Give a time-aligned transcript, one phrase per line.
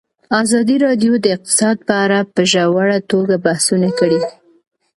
[0.41, 4.21] ازادي راډیو د اقتصاد په اړه په ژوره توګه بحثونه کړي.